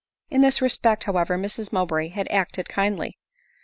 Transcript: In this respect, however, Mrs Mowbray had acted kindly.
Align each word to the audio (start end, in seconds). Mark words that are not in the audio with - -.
In 0.31 0.41
this 0.41 0.63
respect, 0.63 1.03
however, 1.03 1.37
Mrs 1.37 1.71
Mowbray 1.71 2.07
had 2.07 2.27
acted 2.31 2.67
kindly. 2.67 3.19